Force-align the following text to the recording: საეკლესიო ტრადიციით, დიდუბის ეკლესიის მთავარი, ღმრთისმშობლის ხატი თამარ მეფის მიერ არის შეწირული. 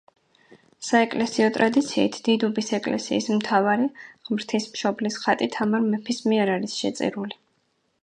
საეკლესიო 0.85 1.49
ტრადიციით, 1.57 2.17
დიდუბის 2.29 2.73
ეკლესიის 2.79 3.29
მთავარი, 3.35 3.87
ღმრთისმშობლის 4.31 5.23
ხატი 5.27 5.53
თამარ 5.61 5.89
მეფის 5.95 6.27
მიერ 6.33 6.57
არის 6.59 6.79
შეწირული. 6.85 7.43